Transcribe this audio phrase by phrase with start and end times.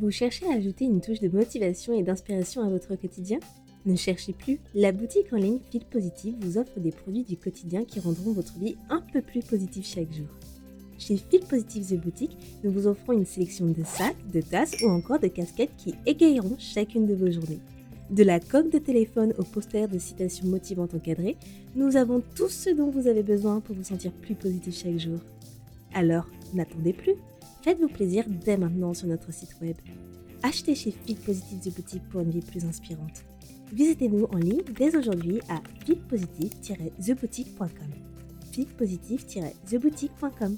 [0.00, 3.40] Vous cherchez à ajouter une touche de motivation et d'inspiration à votre quotidien?
[3.84, 7.84] Ne cherchez plus, la boutique en ligne Fil Positive vous offre des produits du quotidien
[7.84, 10.28] qui rendront votre vie un peu plus positive chaque jour.
[10.98, 14.88] Chez Fil Positive The Boutique, nous vous offrons une sélection de sacs, de tasses ou
[14.88, 17.60] encore de casquettes qui égayeront chacune de vos journées.
[18.10, 21.36] De la coque de téléphone au poster de citations motivantes encadrées,
[21.74, 25.18] nous avons tout ce dont vous avez besoin pour vous sentir plus positif chaque jour.
[25.92, 27.14] Alors, n'attendez plus
[27.62, 29.76] Faites-vous plaisir dès maintenant sur notre site web.
[30.42, 33.24] Achetez chez Fit Positive The Boutique pour une vie plus inspirante.
[33.72, 37.68] Visitez-nous en ligne dès aujourd'hui à fitpositive-theboutique.com.
[38.52, 40.56] fitpositive-theboutique.com.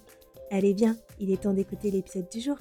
[0.51, 2.59] Allez bien, il est temps d'écouter l'épisode du jour.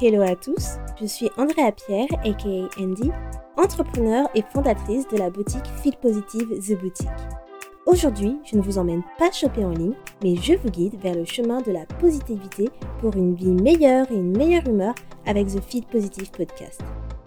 [0.00, 3.10] Hello à tous, je suis Andrea Pierre, aka Andy,
[3.56, 7.08] entrepreneur et fondatrice de la boutique Feel Positive The Boutique.
[7.84, 11.24] Aujourd'hui, je ne vous emmène pas choper en ligne, mais je vous guide vers le
[11.24, 12.68] chemin de la positivité
[13.00, 14.94] pour une vie meilleure et une meilleure humeur
[15.26, 16.80] avec The Feel Positive Podcast.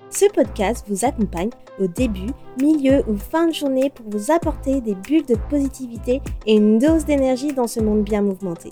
[0.09, 4.95] Ce podcast vous accompagne au début, milieu ou fin de journée pour vous apporter des
[4.95, 8.69] bulles de positivité et une dose d'énergie dans ce monde bien mouvementé.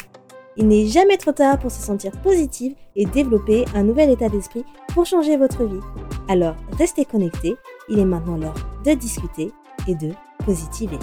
[0.58, 4.66] Il n'est jamais trop tard pour se sentir positive et développer un nouvel état d'esprit
[4.94, 5.80] pour changer votre vie.
[6.28, 7.56] Alors restez connectés,
[7.88, 9.52] il est maintenant l'heure de discuter
[9.88, 10.12] et de
[10.46, 11.00] positiver.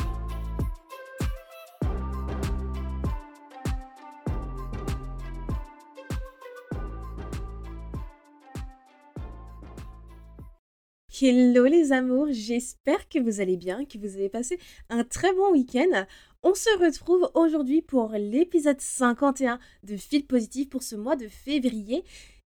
[11.22, 14.58] Hello les amours, j'espère que vous allez bien, que vous avez passé
[14.90, 16.04] un très bon week-end.
[16.48, 22.04] On se retrouve aujourd'hui pour l'épisode 51 de Fil Positif pour ce mois de février.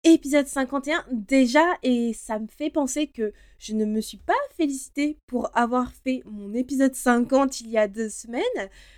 [0.06, 5.20] Épisode 51 déjà et ça me fait penser que je ne me suis pas félicitée
[5.28, 8.42] pour avoir fait mon épisode 50 il y a deux semaines.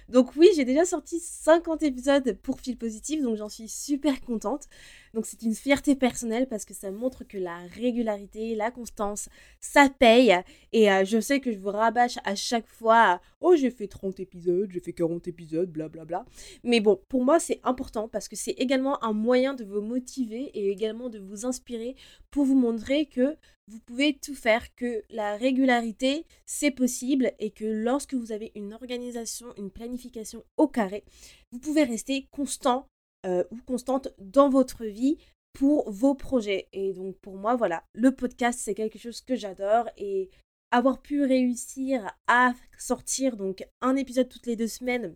[0.07, 4.69] Donc oui, j'ai déjà sorti 50 épisodes pour Fil Positif, donc j'en suis super contente.
[5.13, 9.27] Donc c'est une fierté personnelle parce que ça montre que la régularité, la constance,
[9.59, 10.33] ça paye.
[10.71, 14.21] Et euh, je sais que je vous rabâche à chaque fois, oh j'ai fait 30
[14.21, 16.23] épisodes, j'ai fait 40 épisodes, blablabla.
[16.63, 20.51] Mais bon, pour moi c'est important parce que c'est également un moyen de vous motiver
[20.53, 21.97] et également de vous inspirer
[22.31, 23.35] pour vous montrer que
[23.67, 28.73] vous pouvez tout faire, que la régularité, c'est possible et que lorsque vous avez une
[28.73, 31.03] organisation, une planification au carré,
[31.51, 32.87] vous pouvez rester constant
[33.25, 35.17] euh, ou constante dans votre vie
[35.53, 36.67] pour vos projets.
[36.73, 40.29] Et donc pour moi, voilà, le podcast, c'est quelque chose que j'adore et
[40.71, 45.15] avoir pu réussir à sortir donc un épisode toutes les deux semaines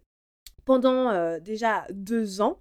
[0.67, 2.59] pendant déjà deux ans,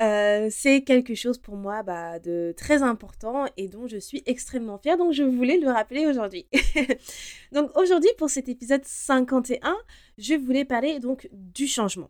[0.00, 4.96] c'est quelque chose pour moi bah, de très important et dont je suis extrêmement fière.
[4.96, 6.46] Donc je voulais le rappeler aujourd'hui.
[7.52, 9.76] donc aujourd'hui pour cet épisode 51,
[10.16, 12.08] je voulais parler donc du changement.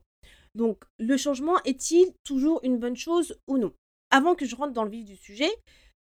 [0.54, 3.72] Donc, le changement est-il toujours une bonne chose ou non?
[4.10, 5.50] Avant que je rentre dans le vif du sujet,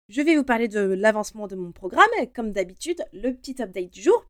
[0.09, 4.01] je vais vous parler de l'avancement de mon programme, comme d'habitude, le petit update du
[4.01, 4.25] jour.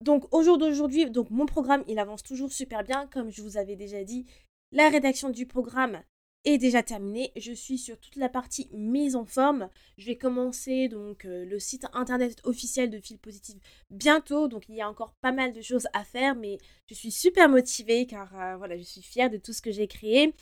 [0.00, 3.08] Donc, au jour d'aujourd'hui, donc mon programme, il avance toujours super bien.
[3.08, 4.24] Comme je vous avais déjà dit,
[4.72, 6.02] la rédaction du programme
[6.44, 7.32] est déjà terminé.
[7.36, 9.68] Je suis sur toute la partie mise en forme.
[9.96, 13.58] Je vais commencer donc euh, le site internet officiel de Fil Positive
[13.90, 14.48] bientôt.
[14.48, 16.58] Donc il y a encore pas mal de choses à faire, mais
[16.88, 19.88] je suis super motivée car euh, voilà, je suis fière de tout ce que j'ai
[19.88, 20.34] créé.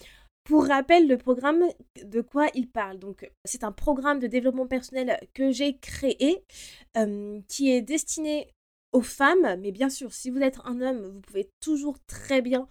[0.44, 1.64] Pour rappel, le programme,
[2.04, 3.00] de quoi il parle?
[3.00, 6.44] Donc, c'est un programme de développement personnel que j'ai créé,
[6.96, 8.46] euh, qui est destiné
[8.92, 9.56] aux femmes.
[9.60, 12.68] Mais bien sûr, si vous êtes un homme, vous pouvez toujours très bien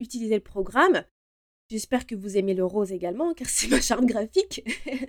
[0.00, 1.04] utiliser le programme.
[1.70, 4.64] J'espère que vous aimez le rose également, car c'est ma charte graphique.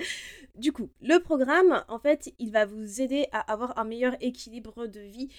[0.55, 4.87] du coup, le programme, en fait, il va vous aider à avoir un meilleur équilibre
[4.87, 5.29] de vie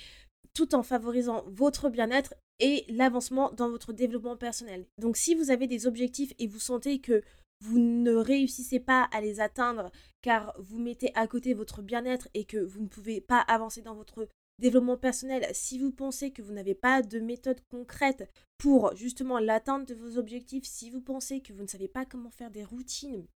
[0.55, 4.87] tout en favorisant votre bien-être et l'avancement dans votre développement personnel.
[4.99, 7.23] Donc si vous avez des objectifs et vous sentez que
[7.63, 9.91] vous ne réussissez pas à les atteindre
[10.23, 13.95] car vous mettez à côté votre bien-être et que vous ne pouvez pas avancer dans
[13.95, 14.29] votre
[14.61, 19.89] développement personnel, si vous pensez que vous n'avez pas de méthode concrète pour justement l'atteinte
[19.89, 23.27] de vos objectifs, si vous pensez que vous ne savez pas comment faire des routines,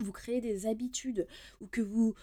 [0.00, 1.26] vous créez des habitudes
[1.60, 2.14] ou que vous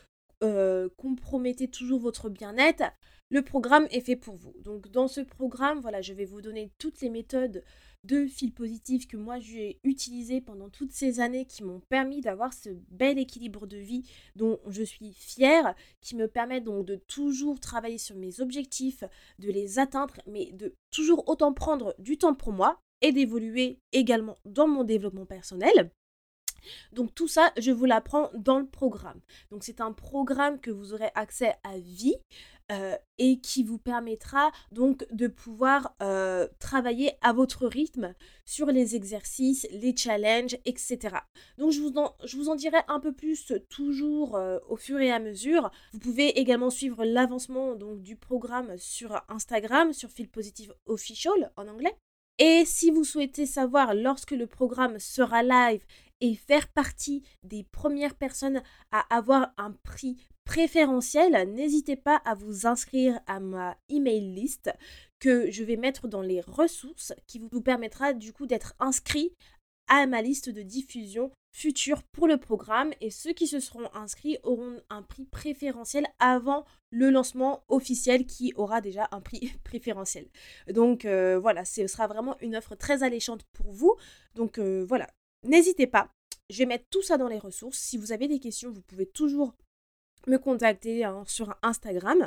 [0.43, 2.83] euh, compromettez toujours votre bien-être,
[3.29, 4.53] le programme est fait pour vous.
[4.63, 7.63] Donc dans ce programme, voilà, je vais vous donner toutes les méthodes
[8.03, 12.51] de fil positif que moi j'ai utilisé pendant toutes ces années qui m'ont permis d'avoir
[12.53, 17.59] ce bel équilibre de vie dont je suis fière, qui me permet donc de toujours
[17.59, 19.03] travailler sur mes objectifs,
[19.39, 24.37] de les atteindre, mais de toujours autant prendre du temps pour moi et d'évoluer également
[24.45, 25.91] dans mon développement personnel.
[26.93, 29.21] Donc tout ça, je vous l'apprends dans le programme.
[29.51, 32.15] Donc c'est un programme que vous aurez accès à vie.
[33.17, 35.93] et qui vous permettra donc de pouvoir
[36.59, 38.15] travailler à votre rythme
[38.45, 41.17] sur les exercices, les challenges, etc.
[41.57, 45.69] Donc je vous en, je dirai un peu plus toujours au fur et à mesure.
[45.91, 51.97] Vous pouvez également suivre l'avancement du programme sur Instagram, sur Feel Positive Official en anglais.
[52.39, 55.83] Et si vous souhaitez savoir lorsque le programme sera live
[56.21, 62.65] et faire partie des premières personnes à avoir un prix préférentiel, n'hésitez pas à vous
[62.65, 64.71] inscrire à ma email list
[65.19, 69.33] que je vais mettre dans les ressources qui vous permettra du coup d'être inscrit
[69.87, 74.37] à ma liste de diffusion future pour le programme et ceux qui se seront inscrits
[74.43, 80.27] auront un prix préférentiel avant le lancement officiel qui aura déjà un prix préférentiel.
[80.69, 83.95] Donc euh, voilà, ce sera vraiment une offre très alléchante pour vous.
[84.35, 85.07] Donc euh, voilà,
[85.43, 86.11] n'hésitez pas.
[86.49, 87.77] Je vais mettre tout ça dans les ressources.
[87.77, 89.55] Si vous avez des questions, vous pouvez toujours
[90.27, 92.25] me contacter hein, sur Instagram.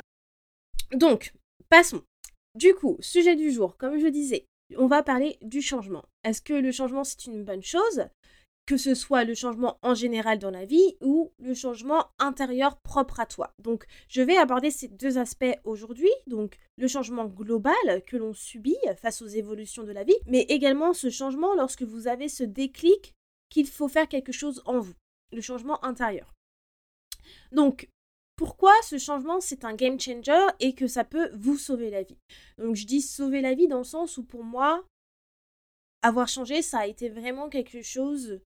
[0.91, 1.33] Donc,
[1.69, 2.03] passons.
[2.55, 4.45] Du coup, sujet du jour, comme je disais,
[4.77, 6.05] on va parler du changement.
[6.23, 8.07] Est-ce que le changement c'est une bonne chose?
[8.65, 13.19] Que ce soit le changement en général dans la vie ou le changement intérieur propre
[13.19, 13.53] à toi.
[13.59, 17.75] Donc, je vais aborder ces deux aspects aujourd'hui, donc le changement global
[18.07, 22.07] que l'on subit face aux évolutions de la vie, mais également ce changement lorsque vous
[22.07, 23.13] avez ce déclic
[23.49, 24.95] qu'il faut faire quelque chose en vous,
[25.31, 26.33] le changement intérieur.
[27.51, 27.87] Donc,
[28.35, 32.17] pourquoi ce changement c'est un game changer et que ça peut vous sauver la vie?
[32.57, 34.83] Donc, je dis sauver la vie dans le sens où pour moi,
[36.01, 38.41] avoir changé, ça a été vraiment quelque chose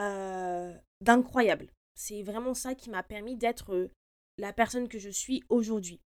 [0.00, 1.68] euh, d'incroyable.
[1.94, 3.90] C'est vraiment ça qui m'a permis d'être euh,
[4.38, 6.00] la personne que je suis aujourd'hui.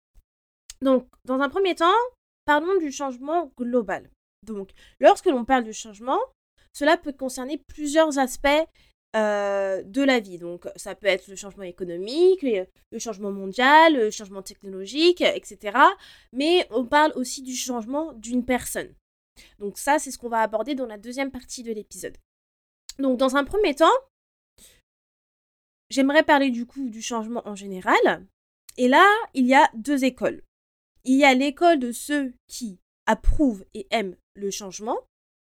[0.81, 1.93] Donc, dans un premier temps,
[2.45, 4.09] parlons du changement global.
[4.45, 6.19] Donc, lorsque l'on parle de changement,
[6.73, 8.47] cela peut concerner plusieurs aspects
[9.15, 10.39] euh, de la vie.
[10.39, 15.77] Donc, ça peut être le changement économique, le changement mondial, le changement technologique, etc.
[16.33, 18.93] Mais on parle aussi du changement d'une personne.
[19.59, 22.17] Donc ça, c'est ce qu'on va aborder dans la deuxième partie de l'épisode.
[22.99, 23.85] Donc dans un premier temps,
[25.89, 28.25] j'aimerais parler du coup du changement en général.
[28.77, 30.43] Et là, il y a deux écoles.
[31.03, 34.97] Il y a l'école de ceux qui approuvent et aiment le changement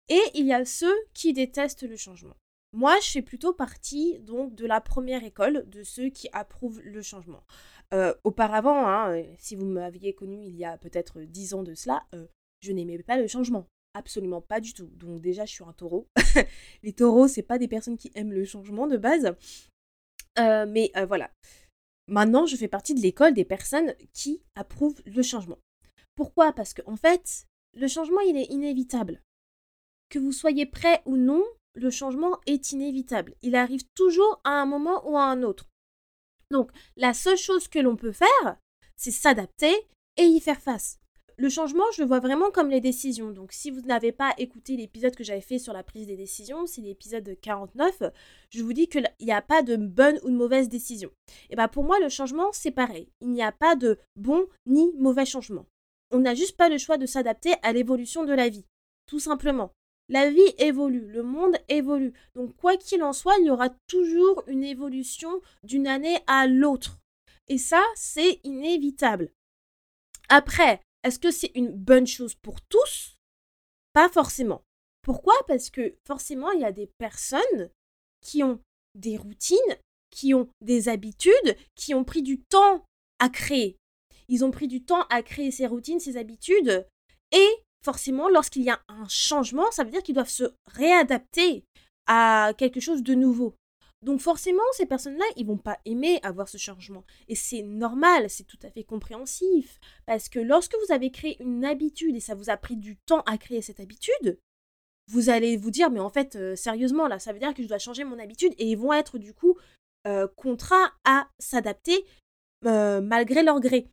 [0.08, 2.36] et il y a ceux qui détestent le changement.
[2.74, 7.02] Moi, je fais plutôt partie donc de la première école de ceux qui approuvent le
[7.02, 7.44] changement.
[7.92, 12.02] Euh, auparavant, hein, si vous m'aviez connu il y a peut-être dix ans de cela,
[12.14, 12.26] euh,
[12.60, 13.66] je n'aimais pas le changement.
[13.94, 14.86] Absolument pas du tout.
[14.86, 16.08] Donc déjà, je suis un taureau.
[16.82, 19.34] les taureaux, c'est pas des personnes qui aiment le changement de base.
[20.38, 21.30] Euh, mais euh, voilà.
[22.08, 25.58] Maintenant, je fais partie de l'école des personnes qui approuvent le changement.
[26.14, 26.52] Pourquoi?
[26.52, 29.20] Parce qu'en en fait, le changement, il est inévitable.
[30.08, 31.44] Que vous soyez prêt ou non,
[31.74, 33.34] le changement est inévitable.
[33.42, 35.68] Il arrive toujours à un moment ou à un autre.
[36.50, 38.58] Donc, la seule chose que l'on peut faire,
[38.96, 39.74] c'est s'adapter
[40.16, 40.98] et y faire face
[41.42, 43.32] le changement, je le vois vraiment comme les décisions.
[43.32, 46.66] Donc, si vous n'avez pas écouté l'épisode que j'avais fait sur la prise des décisions,
[46.66, 48.04] c'est l'épisode 49,
[48.50, 51.10] je vous dis qu'il n'y a pas de bonne ou de mauvaise décision.
[51.50, 53.08] Et bien, pour moi, le changement, c'est pareil.
[53.20, 55.66] Il n'y a pas de bon ni mauvais changement.
[56.12, 58.64] On n'a juste pas le choix de s'adapter à l'évolution de la vie.
[59.06, 59.72] Tout simplement.
[60.08, 62.12] La vie évolue, le monde évolue.
[62.36, 67.00] Donc, quoi qu'il en soit, il y aura toujours une évolution d'une année à l'autre.
[67.48, 69.32] Et ça, c'est inévitable.
[70.28, 73.16] Après, est-ce que c'est une bonne chose pour tous?
[73.92, 74.62] Pas forcément.
[75.02, 75.34] Pourquoi?
[75.48, 77.70] Parce que forcément, il y a des personnes
[78.20, 78.60] qui ont
[78.94, 79.58] des routines,
[80.10, 82.84] qui ont des habitudes, qui ont pris du temps
[83.18, 83.76] à créer.
[84.28, 86.86] Ils ont pris du temps à créer ces routines, ces habitudes.
[87.32, 87.48] Et
[87.84, 91.64] forcément, lorsqu'il y a un changement, ça veut dire qu'ils doivent se réadapter
[92.06, 93.56] à quelque chose de nouveau.
[94.02, 97.04] Donc forcément, ces personnes-là, ils vont pas aimer avoir ce changement.
[97.28, 99.78] Et c'est normal, c'est tout à fait compréhensif.
[100.06, 103.22] Parce que lorsque vous avez créé une habitude et ça vous a pris du temps
[103.26, 104.40] à créer cette habitude,
[105.08, 107.68] vous allez vous dire, mais en fait, euh, sérieusement, là, ça veut dire que je
[107.68, 109.56] dois changer mon habitude et ils vont être du coup
[110.06, 112.04] euh, contraints à s'adapter
[112.66, 113.88] euh, malgré leur gré.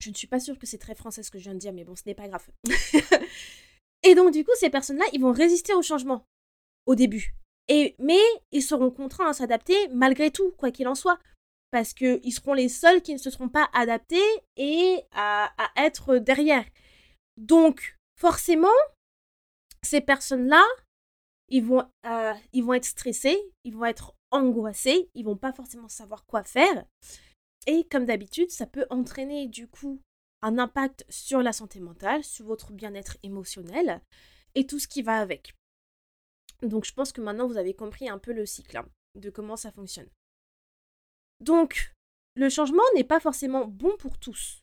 [0.00, 1.72] Je ne suis pas sûre que c'est très français ce que je viens de dire,
[1.72, 2.46] mais bon, ce n'est pas grave.
[4.02, 6.26] et donc, du coup, ces personnes-là, ils vont résister au changement
[6.86, 7.34] au début
[7.98, 11.18] mais ils seront contraints à s'adapter malgré tout, quoi qu'il en soit.
[11.70, 14.20] Parce qu'ils seront les seuls qui ne se seront pas adaptés
[14.56, 16.64] et à, être derrière.
[17.38, 18.68] Donc, forcément,
[19.82, 20.62] ces personnes-là,
[21.48, 25.88] ils vont, euh, ils vont être stressés, ils vont être angoissés, ils vont pas forcément
[25.88, 26.84] savoir quoi faire.
[27.66, 30.00] Et comme d'habitude, ça peut entraîner du coup
[30.42, 34.02] un impact sur la santé mentale, sur votre bien-être émotionnel
[34.54, 35.54] et tout ce qui va avec.
[36.62, 39.56] Donc je pense que maintenant vous avez compris un peu le cycle hein, de comment
[39.56, 40.08] ça fonctionne.
[41.40, 41.92] Donc
[42.34, 44.62] le changement n'est pas forcément bon pour tous.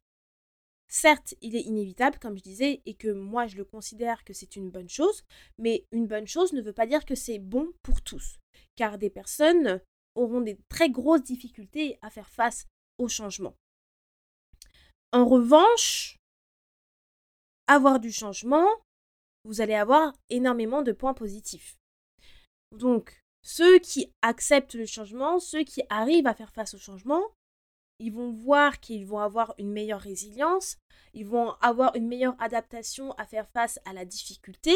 [0.92, 4.56] certes, il est inévitable, comme je disais, et que moi, je le considère que c'est
[4.56, 5.24] une bonne chose,
[5.60, 8.40] mais une bonne chose ne veut pas dire que c'est bon pour tous,
[8.76, 9.82] car des personnes
[10.16, 12.66] auront des très grosses difficultés à faire face
[12.98, 13.56] au changement.
[15.12, 16.18] En revanche,
[17.68, 18.68] avoir du changement,
[19.44, 21.79] vous allez avoir énormément de points positifs.
[22.78, 27.24] Donc, ceux qui acceptent le changement, ceux qui arrivent à faire face au changement,
[28.00, 30.78] ils vont voir qu'ils vont avoir une meilleure résilience,
[31.14, 34.74] ils vont avoir une meilleure adaptation à faire face à la difficulté.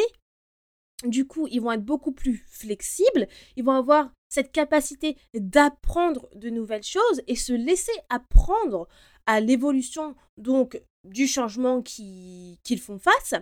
[1.05, 6.49] Du coup, ils vont être beaucoup plus flexibles, ils vont avoir cette capacité d'apprendre de
[6.49, 8.87] nouvelles choses et se laisser apprendre
[9.25, 13.35] à l'évolution donc du changement qu'ils font face.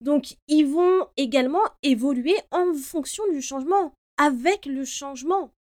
[0.00, 5.52] Donc, ils vont également évoluer en fonction du changement, avec le changement.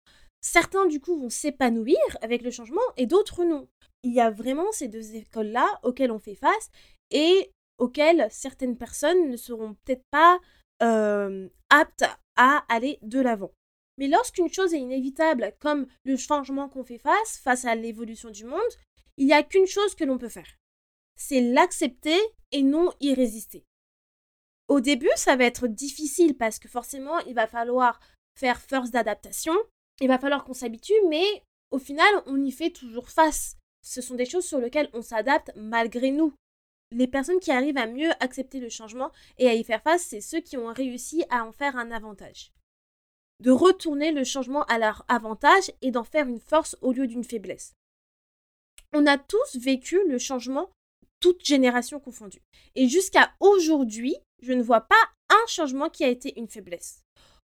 [0.42, 3.68] Certains, du coup, vont s'épanouir avec le changement et d'autres non.
[4.04, 6.70] Il y a vraiment ces deux écoles-là auxquelles on fait face
[7.12, 10.40] et auxquelles certaines personnes ne seront peut-être pas
[10.84, 13.52] euh, aptes à aller de l'avant.
[13.98, 18.46] Mais lorsqu'une chose est inévitable, comme le changement qu'on fait face, face à l'évolution du
[18.46, 18.60] monde,
[19.18, 20.58] il n'y a qu'une chose que l'on peut faire.
[21.16, 22.20] C'est l'accepter
[22.52, 23.64] et non y résister.
[24.68, 28.00] Au début, ça va être difficile parce que forcément, il va falloir
[28.38, 29.54] faire force d'adaptation,
[30.02, 33.56] il va falloir qu'on s'habitue, mais au final, on y fait toujours face.
[33.82, 36.34] Ce sont des choses sur lesquelles on s'adapte malgré nous.
[36.92, 40.22] Les personnes qui arrivent à mieux accepter le changement et à y faire face, c'est
[40.22, 42.52] ceux qui ont réussi à en faire un avantage.
[43.42, 47.24] De retourner le changement à leur avantage et d'en faire une force au lieu d'une
[47.24, 47.74] faiblesse.
[48.94, 50.70] On a tous vécu le changement,
[51.44, 52.42] génération confondue.
[52.76, 54.96] Et jusqu'à aujourd'hui, je ne vois pas
[55.30, 57.02] un changement qui a été une faiblesse.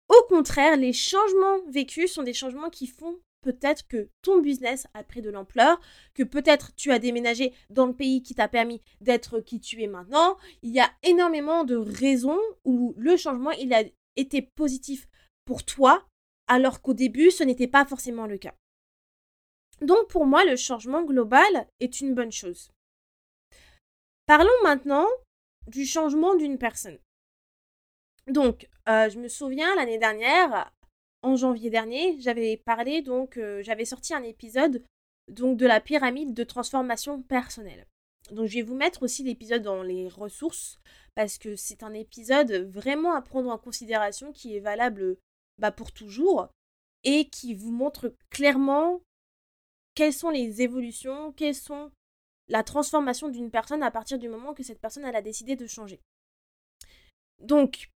[0.08, 5.02] Au contraire, les changements vécus sont des changements qui font peut-être que ton business a
[5.02, 5.80] pris de l'ampleur,
[6.14, 9.86] que peut-être tu as déménagé dans le pays qui t'a permis d'être qui tu es
[9.86, 10.36] maintenant.
[10.62, 13.82] Il y a énormément de raisons où le changement, il a
[14.16, 15.08] été positif
[15.44, 16.06] pour toi,
[16.46, 18.54] alors qu'au début, ce n'était pas forcément le cas.
[19.80, 22.70] Donc pour moi, le changement global est une bonne chose.
[24.26, 25.06] Parlons maintenant
[25.66, 26.98] du changement d'une personne.
[28.26, 30.72] Donc, euh, je me souviens l'année dernière,
[31.22, 34.82] en janvier dernier, j'avais parlé, donc, euh, j'avais sorti un épisode
[35.28, 37.86] donc de la pyramide de transformation personnelle.
[38.30, 40.78] Donc, je vais vous mettre aussi l'épisode dans les ressources
[41.14, 45.16] parce que c'est un épisode vraiment à prendre en considération qui est valable
[45.58, 46.48] bah, pour toujours
[47.04, 49.00] et qui vous montre clairement
[49.94, 51.90] quelles sont les évolutions, quelles sont
[52.52, 56.02] la transformation d'une personne à partir du moment que cette personne a décidé de changer.
[57.38, 57.90] Donc,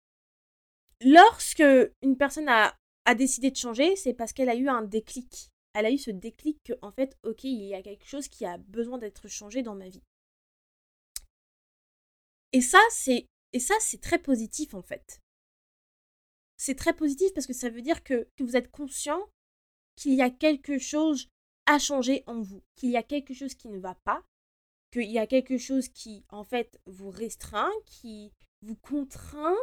[1.01, 1.63] lorsque
[2.01, 2.73] une personne a,
[3.15, 5.51] décidé de changer, c'est parce qu'elle a eu un déclic.
[5.73, 8.45] Elle a eu ce déclic que, en fait, ok, il y a quelque chose qui
[8.45, 10.01] a besoin d'être changé dans ma vie.
[12.53, 15.21] Et ça, c'est et ça, c'est très positif en fait.
[16.55, 19.21] C'est très positif parce que ça veut dire que vous êtes conscient
[19.97, 21.29] qu'il y a quelque chose
[21.65, 24.23] à changer en vous, qu'il y a quelque chose qui ne va pas,
[24.95, 29.57] qu'il y a quelque chose qui, en fait, vous restreint, qui vous contraint,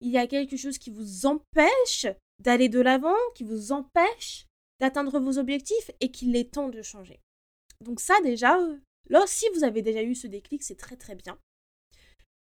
[0.00, 2.06] il y a quelque chose qui vous empêche
[2.38, 4.46] d'aller de l'avant, qui vous empêche
[4.80, 7.20] d'atteindre vos objectifs et qu'il est temps de changer.
[7.82, 8.58] Donc ça déjà,
[9.10, 11.38] là, si vous avez déjà eu ce déclic, c'est très très bien.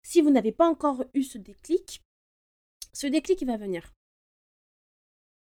[0.02, 2.02] Si vous n'avez pas encore eu ce déclic,
[2.94, 3.94] ce déclic il va venir.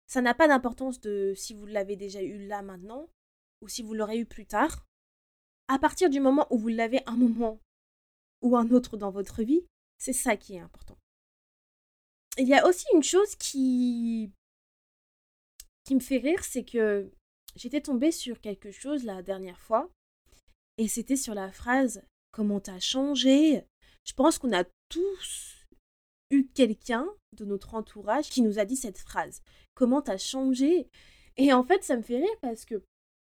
[0.08, 3.10] Ça n'a pas d'importance de si vous l'avez déjà eu là maintenant
[3.62, 4.86] ou si vous l'aurez eu plus tard.
[5.70, 7.60] À partir du moment où vous l'avez un moment
[8.42, 9.64] ou un autre dans votre vie,
[10.00, 10.98] c'est ça qui est important.
[12.38, 14.32] Il y a aussi une chose qui
[15.84, 17.12] qui me fait rire, c'est que
[17.56, 19.90] j'étais tombée sur quelque chose la dernière fois
[20.78, 23.64] et c'était sur la phrase comment t'as changé?
[24.06, 25.68] Je pense qu'on a tous
[26.32, 29.42] eu quelqu'un de notre entourage qui nous a dit cette phrase.
[29.76, 30.90] Comment t'as changé?
[31.38, 32.84] Et en fait, ça me fait rire parce que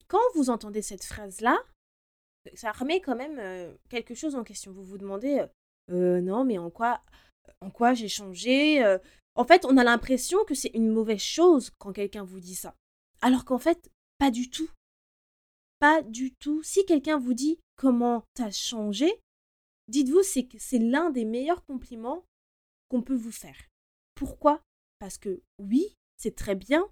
[0.08, 1.58] quand vous entendez cette phrase-là,
[2.54, 4.72] ça remet quand même quelque chose en question.
[4.72, 5.44] Vous vous demandez,
[5.88, 7.02] non, mais en quoi,
[7.60, 8.84] en quoi j'ai changé
[9.34, 12.74] En fait, on a l'impression que c'est une mauvaise chose quand quelqu'un vous dit ça.
[13.22, 14.70] Alors qu'en fait, pas du tout.
[15.78, 16.62] Pas du tout.
[16.62, 19.10] Si quelqu'un vous dit comment t'as changé,
[19.88, 22.24] dites-vous c'est que c'est l'un des meilleurs compliments
[22.88, 23.56] qu'on peut vous faire.
[24.14, 24.62] Pourquoi?
[24.98, 26.88] Parce que oui, c'est très bien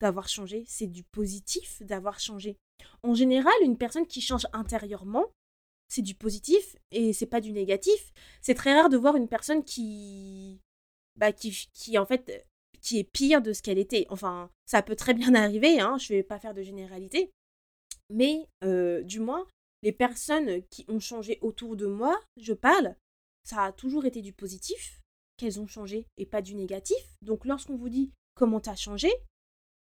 [0.00, 2.58] d'avoir changé, c'est du positif d'avoir changé.
[3.02, 5.26] En général, une personne qui change intérieurement,
[5.88, 8.12] c'est du positif et c'est pas du négatif.
[8.40, 10.60] C'est très rare de voir une personne qui
[11.16, 12.46] bah qui, qui en fait
[12.80, 14.06] qui est pire de ce qu'elle était.
[14.10, 17.30] Enfin, ça peut très bien arriver, hein, je vais pas faire de généralité.
[18.10, 19.46] Mais euh, du moins,
[19.82, 22.94] les personnes qui ont changé autour de moi, je parle,
[23.44, 25.00] ça a toujours été du positif
[25.36, 26.96] qu'elles ont changé et pas du négatif.
[27.22, 29.10] Donc lorsqu'on vous dit comment t'as changé,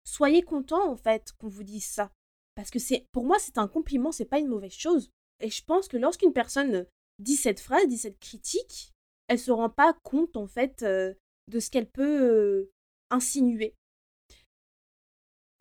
[0.04, 2.10] soyez content en fait qu'on vous dise ça.
[2.60, 5.10] Parce que c'est pour moi c'est un compliment, c'est pas une mauvaise chose.
[5.40, 6.86] Et je pense que lorsqu'une personne
[7.18, 8.92] dit cette phrase, dit cette critique,
[9.28, 11.14] elle se rend pas compte en fait euh,
[11.48, 12.70] de ce qu'elle peut euh,
[13.08, 13.74] insinuer.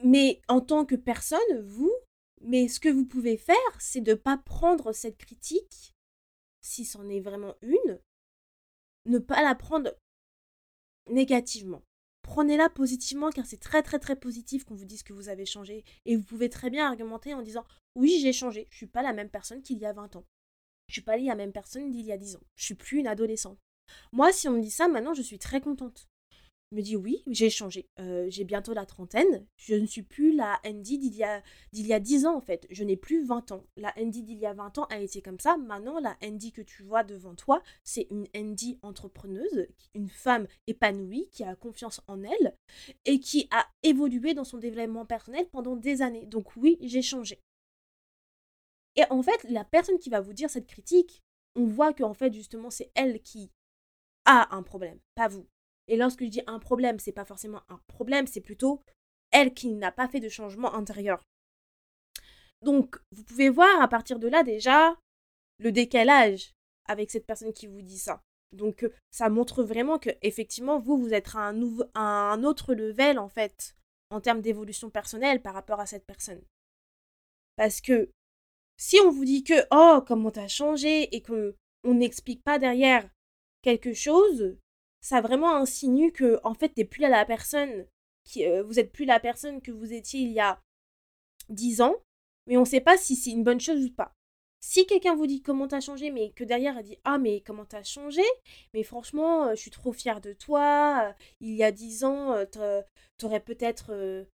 [0.03, 1.93] Mais en tant que personne, vous,
[2.41, 5.95] mais ce que vous pouvez faire, c'est de ne pas prendre cette critique,
[6.59, 8.01] si c'en est vraiment une,
[9.05, 9.95] ne pas la prendre
[11.07, 11.81] négativement.
[12.29, 15.83] Prenez-la positivement car c'est très très très positif qu'on vous dise que vous avez changé
[16.05, 19.13] et vous pouvez très bien argumenter en disant oui j'ai changé, je suis pas la
[19.13, 20.25] même personne qu'il y a 20 ans.
[20.89, 22.43] Je suis pas la même personne d'il y a 10 ans.
[22.55, 23.57] Je suis plus une adolescente.
[24.11, 26.07] Moi si on me dit ça maintenant je suis très contente
[26.71, 27.89] me dit oui, j'ai changé.
[27.99, 29.45] Euh, j'ai bientôt la trentaine.
[29.57, 32.41] Je ne suis plus la Andy d'il y a, d'il y a 10 ans en
[32.41, 32.67] fait.
[32.69, 33.63] Je n'ai plus 20 ans.
[33.75, 35.57] La Andy d'il y a 20 ans a été comme ça.
[35.57, 41.27] Maintenant, la Andy que tu vois devant toi, c'est une Andy entrepreneuse, une femme épanouie
[41.31, 42.55] qui a confiance en elle
[43.05, 46.25] et qui a évolué dans son développement personnel pendant des années.
[46.25, 47.41] Donc oui, j'ai changé.
[48.95, 51.23] Et en fait, la personne qui va vous dire cette critique,
[51.55, 53.51] on voit qu'en fait, justement, c'est elle qui
[54.25, 55.47] a un problème, pas vous.
[55.89, 58.81] Et lorsque je dis un problème, c'est pas forcément un problème, c'est plutôt
[59.31, 61.23] elle qui n'a pas fait de changement intérieur.
[62.61, 64.95] Donc, vous pouvez voir à partir de là déjà
[65.57, 66.53] le décalage
[66.85, 68.21] avec cette personne qui vous dit ça.
[68.51, 72.73] Donc, euh, ça montre vraiment que effectivement, vous, vous êtes à un, nouveau, un autre
[72.73, 73.75] level en fait
[74.11, 76.41] en termes d'évolution personnelle par rapport à cette personne.
[77.55, 78.09] Parce que
[78.77, 81.53] si on vous dit que oh comment t'as changé et qu'on
[81.93, 83.09] n'explique pas derrière
[83.61, 84.57] quelque chose,
[85.01, 87.85] ça vraiment insinue que en fait t'es plus la personne
[88.23, 90.61] qui euh, vous êtes plus la personne que vous étiez il y a
[91.49, 91.95] 10 ans
[92.47, 94.15] mais on sait pas si c'est une bonne chose ou pas.
[94.61, 97.63] Si quelqu'un vous dit comment t'as changé mais que derrière elle dit ah mais comment
[97.63, 98.23] t'as changé?
[98.73, 102.35] Mais franchement euh, je suis trop fière de toi euh, il y a 10 ans
[103.17, 103.93] t'aurais peut-être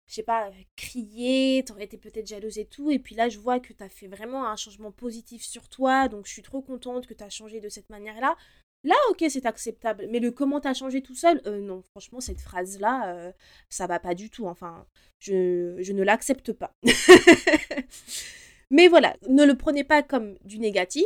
[0.08, 3.60] je sais pas crié t'aurais été peut-être jalouse et tout et puis là je vois
[3.60, 7.14] que t'as fait vraiment un changement positif sur toi donc je suis trop contente que
[7.14, 8.36] t'as changé de cette manière là
[8.84, 10.08] Là, ok, c'est acceptable.
[10.10, 13.32] Mais le comment t'as changé tout seul, euh, non, franchement, cette phrase-là, euh,
[13.70, 14.48] ça va pas du tout.
[14.48, 14.88] Enfin,
[15.20, 16.76] je, ne l'accepte pas.
[18.72, 21.06] mais voilà, ne le prenez pas comme du négatif,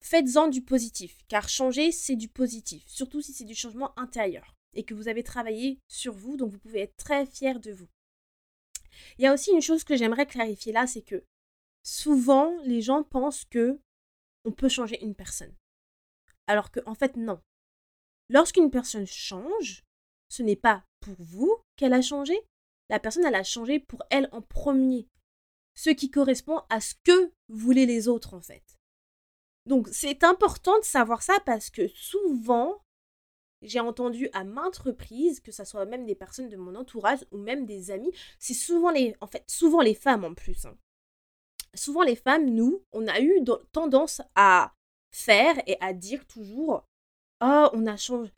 [0.00, 1.18] faites-en du positif.
[1.28, 2.82] Car changer, c'est du positif.
[2.86, 6.58] Surtout si c'est du changement intérieur et que vous avez travaillé sur vous, donc vous
[6.58, 7.88] pouvez être très fier de vous.
[9.18, 11.24] Il y a aussi une chose que j'aimerais clarifier là, c'est que
[11.82, 13.78] souvent, les gens pensent que
[14.44, 15.54] on peut changer une personne.
[16.46, 17.40] Alors qu'en en fait, non.
[18.28, 19.84] Lorsqu'une personne change,
[20.28, 22.34] ce n'est pas pour vous qu'elle a changé.
[22.88, 25.08] La personne, elle a changé pour elle en premier.
[25.74, 28.78] Ce qui correspond à ce que voulaient les autres, en fait.
[29.66, 32.82] Donc, c'est important de savoir ça parce que souvent,
[33.62, 37.38] j'ai entendu à maintes reprises, que ce soit même des personnes de mon entourage ou
[37.38, 40.64] même des amis, c'est souvent les, en fait, souvent les femmes en plus.
[40.64, 40.76] Hein.
[41.74, 43.40] Souvent les femmes, nous, on a eu
[43.72, 44.74] tendance à
[45.12, 46.84] faire et à dire toujours
[47.42, 48.30] oh on a changé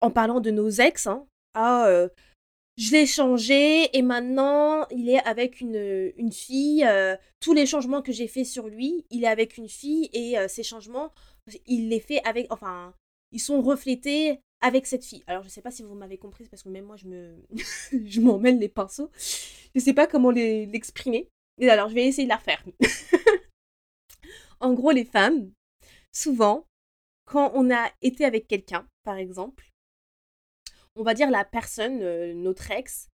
[0.00, 2.08] en parlant de nos ex hein, ah euh,
[2.78, 8.02] je l'ai changé et maintenant il est avec une, une fille euh, tous les changements
[8.02, 11.12] que j'ai fait sur lui il est avec une fille et euh, ces changements
[11.66, 12.94] il les fait avec enfin
[13.32, 16.62] ils sont reflétés avec cette fille alors je sais pas si vous m'avez compris parce
[16.62, 17.36] que même moi je me
[18.20, 19.10] m'emmène les pinceaux.
[19.74, 21.28] Je sais pas comment l'exprimer.
[21.58, 22.64] Mais alors je vais essayer de la refaire.
[24.60, 25.50] En gros les femmes
[26.12, 26.66] souvent,
[27.24, 29.70] quand on a été avec quelqu'un, par exemple,
[30.96, 33.08] on va dire la personne, euh, notre ex,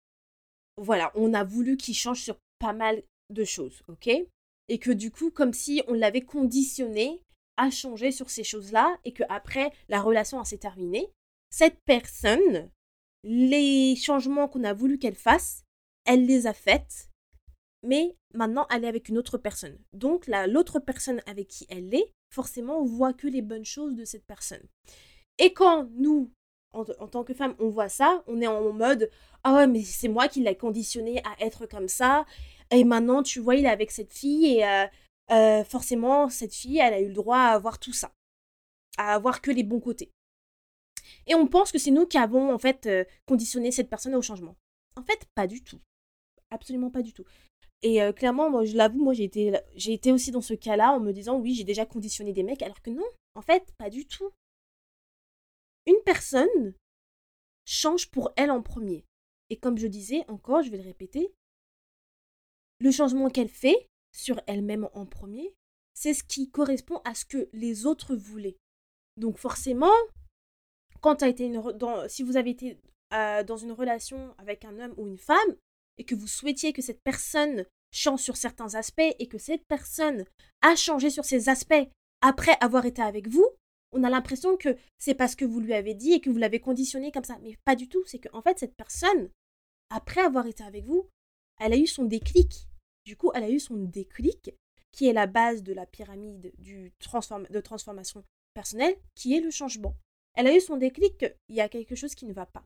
[0.79, 4.09] voilà, on a voulu qu'il change sur pas mal de choses, ok?
[4.69, 7.23] Et que du coup, comme si on l'avait conditionné
[7.57, 11.11] à changer sur ces choses-là et que après la relation s'est terminée,
[11.51, 12.71] cette personne,
[13.23, 15.65] les changements qu'on a voulu qu'elle fasse,
[16.05, 17.11] elle les a faites,
[17.83, 19.79] mais maintenant elle est avec une autre personne.
[19.93, 24.05] Donc l'autre personne avec qui elle est, forcément, on voit que les bonnes choses de
[24.05, 24.63] cette personne.
[25.39, 26.31] Et quand nous,
[26.73, 29.11] en, tant que femme, on voit ça, on est en mode
[29.45, 32.27] Ah ouais, mais c'est moi qui l'ai conditionné à être comme ça.
[32.71, 34.87] Et maintenant, tu vois, il est avec cette fille et euh,
[35.31, 38.13] euh, forcément, cette fille, elle a eu le droit à avoir tout ça,
[38.99, 40.11] à avoir que les bons côtés.
[41.27, 44.23] Et on pense que c'est nous qui avons en fait euh, conditionné cette personne au
[44.23, 44.57] changement.
[44.97, 45.81] En fait, pas du tout.
[46.51, 47.25] Absolument pas du tout.
[47.83, 51.01] Et clairement, moi, je l'avoue, moi, j'ai été, j'ai été aussi dans ce cas-là en
[51.01, 54.07] me disant, oui, j'ai déjà conditionné des mecs, alors que non, en fait, pas du
[54.07, 54.31] tout.
[55.87, 56.75] Une personne
[57.65, 59.05] change pour elle en premier.
[59.51, 61.33] Et comme je disais, encore, je vais le répéter,
[62.81, 65.55] le changement qu'elle fait sur elle-même en premier,
[65.95, 68.57] c'est ce qui correspond à ce que les autres voulaient.
[69.17, 69.95] Donc forcément,
[71.01, 72.79] quand as été dans, si vous avez été
[73.13, 75.57] euh, dans une relation avec un homme ou une femme
[75.99, 80.25] et que vous souhaitiez que cette personne change sur certains aspects et que cette personne
[80.63, 81.75] a changé sur ces aspects
[82.21, 83.49] après avoir été avec vous,
[83.93, 86.61] on a l'impression que c'est parce que vous lui avez dit et que vous l'avez
[86.61, 87.39] conditionné comme ça.
[87.43, 88.05] Mais pas du tout.
[88.07, 89.31] C'est qu'en fait, cette personne,
[89.91, 91.09] après avoir été avec vous,
[91.61, 92.69] elle a eu son déclic.
[93.05, 94.51] Du coup, elle a eu son déclic,
[94.93, 99.95] qui est la base de la pyramide de transformation personnelle, qui est le changement.
[100.35, 102.65] Elle a eu son déclic qu'il y a quelque chose qui ne va pas.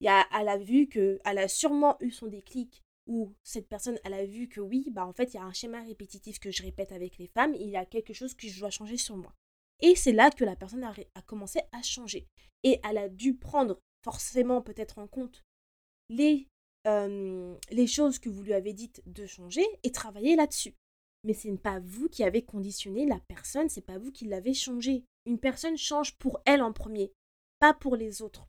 [0.00, 4.26] Elle a vu que, elle a sûrement eu son déclic où cette personne, elle a
[4.26, 6.92] vu que oui, bah en fait, il y a un schéma répétitif que je répète
[6.92, 9.32] avec les femmes, il y a quelque chose que je dois changer sur moi.
[9.80, 12.26] Et c'est là que la personne a, commencé à changer.
[12.62, 15.44] Et elle a dû prendre forcément peut-être en compte
[16.08, 16.48] les,
[16.84, 20.74] les choses que vous lui avez dites de changer et travailler là-dessus.
[21.24, 24.54] Mais ce n'est pas vous qui avez conditionné la personne, c'est pas vous qui l'avez
[24.54, 25.04] changé.
[25.26, 27.12] Une personne change pour elle en premier,
[27.58, 28.46] pas pour les autres.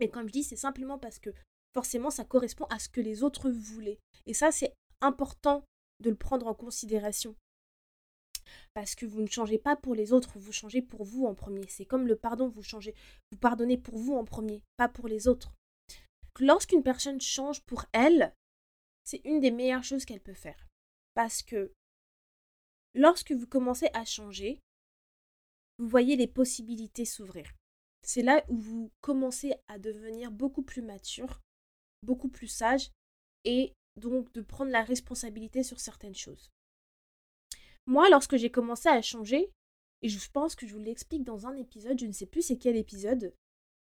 [0.00, 1.30] Et comme je dis, c'est simplement parce que
[1.74, 3.98] forcément ça correspond à ce que les autres voulaient.
[4.26, 5.64] Et ça, c'est important
[6.00, 7.36] de le prendre en considération.
[8.74, 11.66] Parce que vous ne changez pas pour les autres, vous changez pour vous en premier.
[11.68, 12.94] C'est comme le pardon, vous changez,
[13.30, 15.52] vous pardonnez pour vous en premier, pas pour les autres.
[16.38, 18.34] Lorsqu'une personne change pour elle,
[19.04, 20.66] c'est une des meilleures choses qu'elle peut faire.
[21.14, 21.72] Parce que
[22.94, 24.60] lorsque vous commencez à changer,
[25.78, 27.52] vous voyez les possibilités s'ouvrir.
[28.02, 31.40] C'est là où vous commencez à devenir beaucoup plus mature,
[32.02, 32.90] beaucoup plus sage
[33.44, 36.50] et donc de prendre la responsabilité sur certaines choses.
[37.86, 39.50] Moi, lorsque j'ai commencé à changer,
[40.02, 42.56] et je pense que je vous l'explique dans un épisode, je ne sais plus c'est
[42.56, 43.34] quel épisode,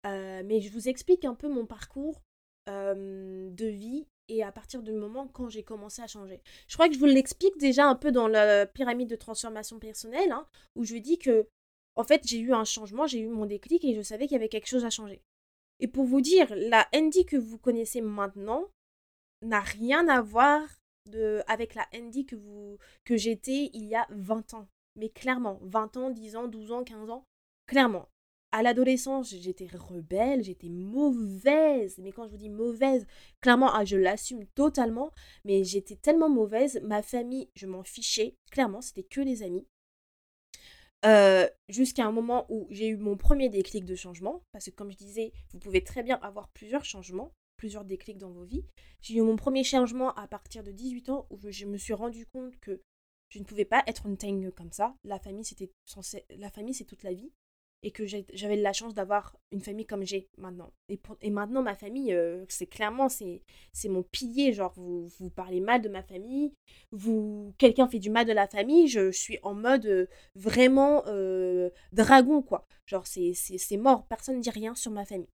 [0.07, 2.23] euh, mais je vous explique un peu mon parcours
[2.69, 6.41] euh, de vie et à partir du moment quand j'ai commencé à changer.
[6.69, 10.33] Je crois que je vous l'explique déjà un peu dans la pyramide de transformation personnelle,
[10.33, 10.47] hein,
[10.77, 11.49] où je dis que,
[11.97, 14.41] en fait, j'ai eu un changement, j'ai eu mon déclic et je savais qu'il y
[14.41, 15.23] avait quelque chose à changer.
[15.81, 18.69] Et pour vous dire, la Andy que vous connaissez maintenant
[19.43, 20.63] n'a rien à voir
[21.11, 22.37] de, avec la Andy que,
[23.05, 24.69] que j'étais il y a 20 ans.
[24.97, 27.27] Mais clairement, 20 ans, 10 ans, 12 ans, 15 ans,
[27.67, 28.09] clairement.
[28.55, 31.97] À l'adolescence, j'étais rebelle, j'étais mauvaise.
[31.99, 33.07] Mais quand je vous dis mauvaise,
[33.41, 35.11] clairement, ah, je l'assume totalement.
[35.45, 38.37] Mais j'étais tellement mauvaise, ma famille, je m'en fichais.
[38.51, 39.67] Clairement, c'était que les amis.
[41.05, 44.93] Euh, jusqu'à un moment où j'ai eu mon premier déclic de changement, parce que comme
[44.93, 48.65] je disais, vous pouvez très bien avoir plusieurs changements, plusieurs déclics dans vos vies.
[49.01, 52.27] J'ai eu mon premier changement à partir de 18 ans où je me suis rendu
[52.27, 52.81] compte que
[53.31, 54.95] je ne pouvais pas être une teigne comme ça.
[55.05, 55.71] La famille, c'était
[56.37, 57.33] la famille, c'est toute la vie
[57.85, 60.73] et que j'avais la chance d'avoir une famille comme j'ai maintenant.
[60.89, 63.43] Et, et maintenant, ma famille, euh, c'est clairement, c'est
[63.89, 64.53] mon pilier.
[64.53, 66.53] Genre, vous, vous parlez mal de ma famille,
[66.93, 71.71] vous quelqu'un fait du mal de la famille, je, suis en mode euh, vraiment euh,
[71.93, 72.67] dragon, quoi.
[72.87, 75.31] Genre, c'est mort, personne ne dit rien sur ma famille.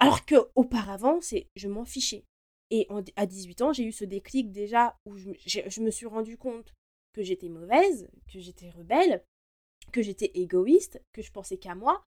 [0.00, 2.24] Alors que auparavant, c'est je m'en fichais.
[2.70, 6.36] Et à 18 ans, j'ai eu ce déclic déjà où je, je me suis rendu
[6.36, 6.74] compte
[7.12, 9.22] que j'étais mauvaise, que j'étais rebelle,
[9.94, 12.02] que j'étais égoïste, que je pensais qu'à moi.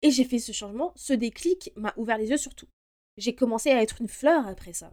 [0.00, 2.68] Et j'ai fait ce changement, ce déclic m'a ouvert les yeux sur tout.
[3.18, 4.90] J'ai commencé à être une fleur après ça.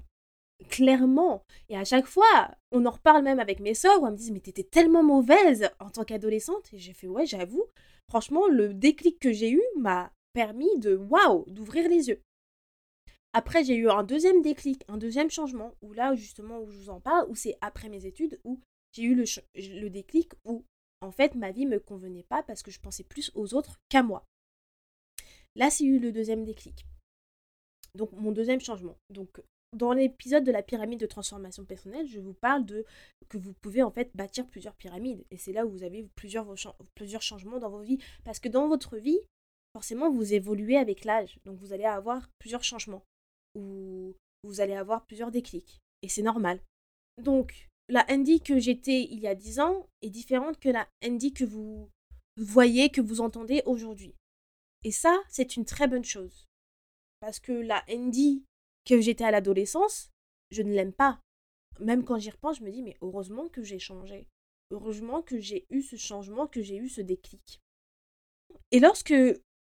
[0.69, 1.43] Clairement.
[1.69, 4.31] Et à chaque fois, on en reparle même avec mes soeurs où elles me disent
[4.31, 6.73] Mais t'étais tellement mauvaise en tant qu'adolescente.
[6.73, 7.65] Et j'ai fait Ouais, j'avoue.
[8.09, 12.21] Franchement, le déclic que j'ai eu m'a permis de waouh, d'ouvrir les yeux.
[13.31, 16.89] Après, j'ai eu un deuxième déclic, un deuxième changement, où là, justement, où je vous
[16.89, 18.59] en parle, où c'est après mes études, où
[18.93, 20.63] j'ai eu le, le déclic où
[21.05, 24.03] en fait, ma vie me convenait pas parce que je pensais plus aux autres qu'à
[24.03, 24.25] moi.
[25.55, 26.85] Là, c'est eu le deuxième déclic.
[27.93, 28.97] Donc, mon deuxième changement.
[29.09, 29.41] Donc,
[29.71, 32.85] dans l'épisode de la pyramide de transformation personnelle, je vous parle de
[33.29, 35.25] que vous pouvez en fait bâtir plusieurs pyramides.
[35.31, 36.53] Et c'est là où vous avez plusieurs,
[36.95, 37.99] plusieurs changements dans vos vies.
[38.23, 39.19] Parce que dans votre vie,
[39.73, 41.39] forcément, vous évoluez avec l'âge.
[41.45, 43.03] Donc, vous allez avoir plusieurs changements.
[43.55, 44.13] Ou
[44.43, 45.79] vous allez avoir plusieurs déclics.
[46.01, 46.59] Et c'est normal.
[47.21, 51.33] Donc, la Andy que j'étais il y a 10 ans est différente que la Andy
[51.33, 51.89] que vous
[52.37, 54.15] voyez, que vous entendez aujourd'hui.
[54.83, 56.47] Et ça, c'est une très bonne chose.
[57.19, 58.43] Parce que la Andy
[58.85, 60.11] que j'étais à l'adolescence,
[60.51, 61.19] je ne l'aime pas.
[61.79, 64.27] Même quand j'y repense, je me dis, mais heureusement que j'ai changé.
[64.71, 67.61] Heureusement que j'ai eu ce changement, que j'ai eu ce déclic.
[68.71, 69.13] Et lorsque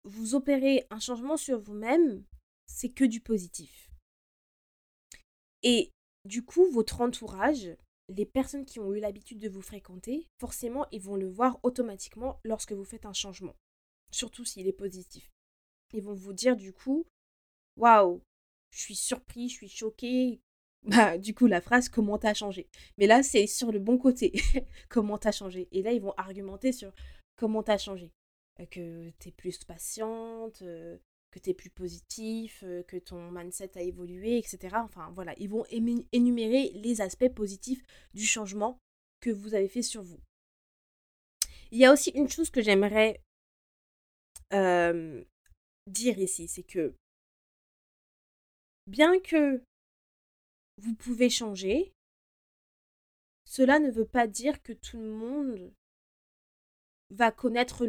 [0.04, 2.24] vous opérez un changement sur vous-même,
[2.68, 3.92] c'est que du positif.
[5.64, 5.92] Et
[6.26, 7.76] du coup, votre entourage,
[8.10, 12.40] les personnes qui ont eu l'habitude de vous fréquenter, forcément, ils vont le voir automatiquement
[12.44, 13.56] lorsque vous faites un changement.
[14.12, 15.30] Surtout s'il est positif.
[15.94, 17.06] Ils vont vous dire du coup,
[17.76, 18.22] waouh,
[18.72, 20.42] je suis surpris, je suis choqué.
[20.84, 22.70] bah, du coup, la phrase comment t'as changé?
[22.98, 24.32] Mais là, c'est sur le bon côté.
[24.90, 25.68] comment t'as changé?
[25.72, 26.94] Et là, ils vont argumenter sur
[27.36, 28.14] comment t'as changé?
[28.60, 30.64] Euh, que t'es plus patiente,
[31.38, 34.76] que t'es plus positif, euh, que ton mindset a évolué, etc.
[34.84, 38.80] Enfin, voilà, ils vont énumérer les aspects positifs du changement
[39.22, 40.20] que vous avez fait sur vous.
[41.72, 43.22] Il y a aussi une chose que j'aimerais
[45.88, 46.96] dire ici, c'est que
[48.88, 49.62] bien que
[50.78, 51.92] vous pouvez changer,
[53.46, 55.74] cela ne veut pas dire que tout le monde
[57.10, 57.86] va connaître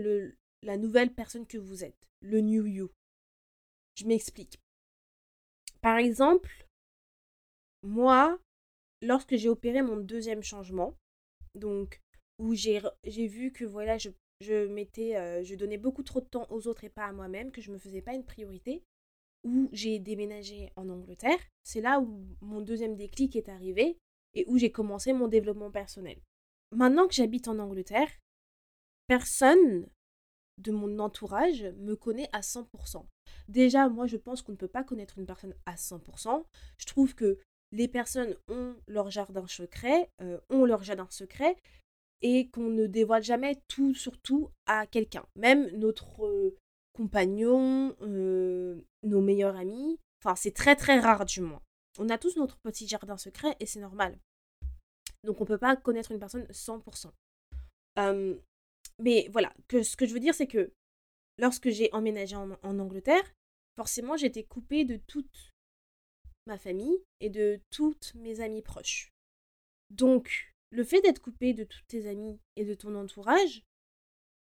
[0.63, 2.91] la nouvelle personne que vous êtes, le new you.
[3.99, 4.61] Je m'explique.
[5.83, 6.69] Par exemple,
[7.83, 8.39] moi,
[9.03, 10.95] lorsque j'ai opéré mon deuxième changement,
[11.57, 12.01] donc
[12.39, 12.81] où j'ai
[13.27, 16.85] vu que voilà, je, je mettais, euh, je donnais beaucoup trop de temps aux autres
[16.85, 18.85] et pas à moi-même, que je ne me faisais pas une priorité,
[19.43, 23.99] où j'ai déménagé en Angleterre, c'est là où mon deuxième déclic est arrivé
[24.35, 26.21] et où j'ai commencé mon développement personnel.
[26.71, 28.11] Maintenant que j'habite en Angleterre,
[29.09, 29.89] personne
[30.59, 33.05] de mon entourage me connaît à 100%.
[33.49, 36.45] Déjà, moi, je pense qu'on ne peut pas connaître une personne à 100%.
[36.77, 37.39] Je trouve que
[37.73, 41.57] les personnes ont leur jardin secret, euh, ont leur jardin secret,
[42.23, 45.25] et qu'on ne dévoile jamais tout sur tout à quelqu'un.
[45.37, 46.57] Même notre euh,
[46.93, 49.99] compagnon, euh, nos meilleurs amis.
[50.23, 51.63] Enfin, c'est très très rare du moins.
[51.99, 54.19] On a tous notre petit jardin secret et c'est normal.
[55.25, 57.11] Donc on ne peut pas connaître une personne 100%.
[58.99, 60.73] Mais voilà, ce que je veux dire, c'est que
[61.39, 63.35] lorsque j'ai emménagé en, Angleterre,
[63.77, 65.53] forcément j'étais coupée de toute
[66.47, 69.13] ma famille et de toutes mes amies proches.
[69.91, 73.63] Donc, le fait d'être coupée de tous tes amis et de ton entourage,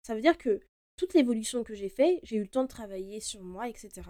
[0.04, 0.62] ça veut dire que
[0.98, 4.10] toute l'évolution que j'ai faite, j'ai eu le temps de travailler sur moi, etc.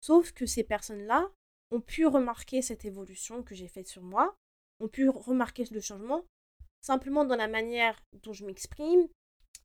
[0.00, 1.30] Sauf que ces personnes-là
[1.70, 4.36] ont pu remarquer cette évolution que j'ai faite sur moi,
[4.80, 6.24] ont pu remarquer le changement,
[6.82, 9.08] simplement dans la manière dont je m'exprime,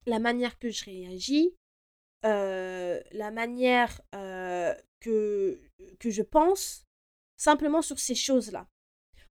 [0.05, 1.53] la manière que je réagis,
[2.23, 5.59] euh, la manière euh, que,
[5.99, 6.85] que je pense,
[7.37, 8.67] simplement sur ces choses-là.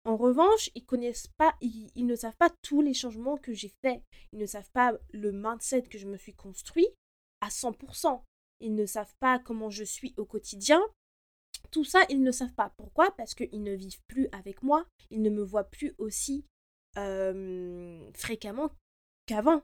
[0.04, 4.00] En revanche, ils connaissent pas, ils, ne savent pas tous les changements que j'ai faits.
[4.32, 6.86] Ils ne savent pas le mindset que je me suis construit
[7.40, 8.22] à 100%.
[8.60, 10.80] Ils ne savent pas comment je suis au quotidien.
[11.72, 12.72] Tout ça, ils ne savent pas.
[12.76, 13.10] Pourquoi?
[13.16, 14.86] Parce qu'ils ne vivent plus avec moi.
[15.10, 16.44] Ils ne me voient plus aussi
[16.94, 18.70] fréquemment
[19.26, 19.62] qu'avant.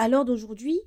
[0.00, 0.80] À l'heure d'aujourd'hui,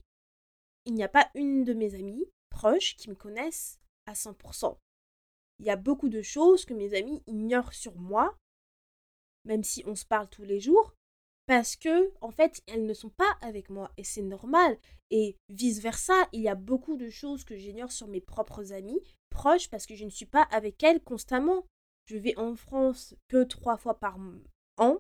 [0.86, 4.76] il n'y a pas une de mes amies proches qui me connaissent à 100%.
[5.60, 8.36] Il y a beaucoup de choses que mes amis ignorent sur moi,
[9.46, 10.96] même si on se parle tous les jours,
[11.46, 14.80] parce que en fait elles ne sont pas avec moi et c'est normal
[15.12, 19.00] et vice versa il y a beaucoup de choses que j'ignore sur mes propres amis
[19.30, 21.68] proches parce que je ne suis pas avec elles constamment
[22.06, 24.18] je vais en France que trois fois par
[24.78, 24.98] an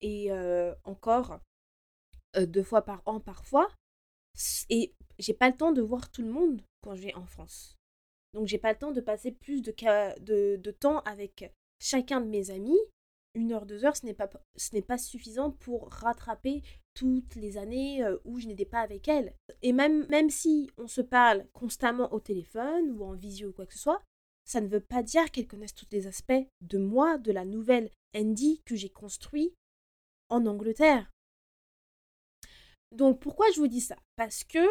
[0.00, 1.40] et euh, encore
[2.36, 3.68] euh, deux fois par an parfois
[4.68, 7.76] et j'ai pas le temps de voir tout le monde quand je vais en France
[8.32, 9.72] donc j'ai pas le temps de passer plus de,
[10.20, 12.80] de, de temps avec chacun de mes amis
[13.34, 16.62] une heure, deux heures, ce n'est pas, ce pas suffisant pour rattraper
[16.94, 19.34] toutes les années euh, où je n'étais pas avec elle.
[19.62, 23.66] Et même, même si on se parle constamment au téléphone ou en visio ou quoi
[23.66, 24.00] que ce soit,
[24.44, 27.90] ça ne veut pas dire qu'elle connaisse tous les aspects de moi, de la nouvelle
[28.16, 29.54] Andy que j'ai construit
[30.28, 31.10] en Angleterre.
[32.94, 33.96] Donc pourquoi je vous dis ça?
[34.16, 34.66] Parce que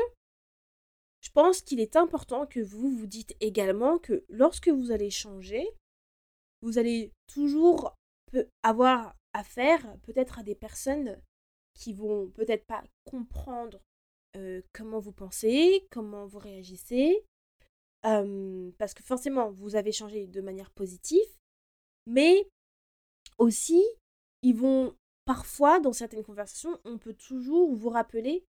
[1.22, 5.68] je pense qu'il est important que vous vous dites également que lorsque vous allez changer,
[6.62, 7.96] vous allez toujours
[8.64, 11.22] avoir affaire peut-être à des personnes
[11.74, 13.80] qui vont peut-être pas comprendre
[14.74, 17.26] comment vous pensez, comment vous réagissez,
[18.02, 21.38] parce que forcément vous avez changé de manière positive,
[22.06, 22.48] mais
[23.38, 23.84] aussi
[24.42, 28.46] ils vont parfois dans certaines conversations, on peut toujours vous rappeler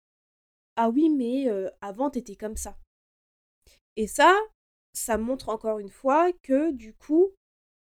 [0.78, 1.48] ah oui mais
[1.82, 2.78] avant t'étais comme ça.
[3.98, 4.38] Et ça,
[4.94, 7.34] ça montre encore une fois que du coup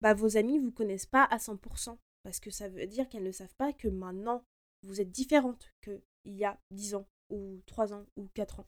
[0.02, 1.98] bah, vos amis vous connaissent pas à 100%.
[2.24, 4.44] Parce que ça veut dire qu'elles ne savent pas que maintenant,
[4.84, 8.68] vous êtes différente qu'il y a 10 ans, ou 3 ans, ou 4 ans.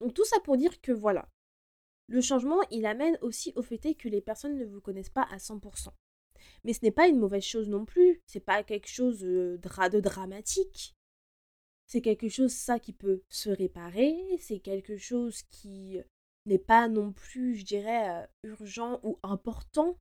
[0.00, 1.28] Donc tout ça pour dire que voilà,
[2.08, 5.38] le changement, il amène aussi au fait que les personnes ne vous connaissent pas à
[5.38, 5.88] 100%.
[6.64, 10.94] Mais ce n'est pas une mauvaise chose non plus, c'est pas quelque chose de dramatique.
[11.86, 16.00] C'est quelque chose, ça, qui peut se réparer, c'est quelque chose qui
[16.44, 19.98] n'est pas non plus, je dirais, euh, urgent ou important.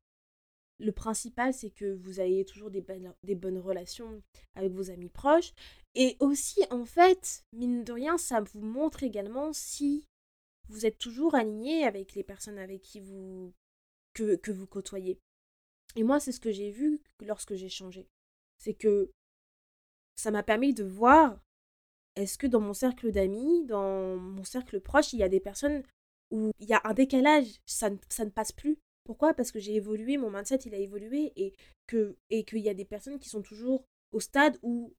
[0.79, 2.83] Le principal, c'est que vous ayez toujours des,
[3.23, 4.21] des bonnes relations
[4.55, 5.53] avec vos amis proches.
[5.93, 10.07] Et aussi, en fait, mine de rien, ça vous montre également si
[10.67, 13.53] vous êtes toujours aligné avec les personnes avec qui vous
[14.13, 15.19] que, que vous côtoyez.
[15.95, 18.07] Et moi, c'est ce que j'ai vu lorsque j'ai changé.
[18.57, 19.11] C'est que
[20.15, 21.39] ça m'a permis de voir
[22.15, 25.83] est-ce que dans mon cercle d'amis, dans mon cercle proche, il y a des personnes
[26.31, 28.77] où il y a un décalage, ça ne, passe plus.
[29.03, 29.33] Pourquoi?
[29.33, 31.53] Parce que j'ai évolué, mon mindset il a évolué et
[31.87, 34.93] que et qu'il y a des personnes qui sont toujours au stade où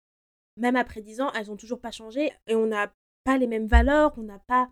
[0.57, 2.93] même après 10 ans, elles n'ont toujours pas changé et on n'a
[3.25, 4.71] pas les mêmes valeurs, on n'a pas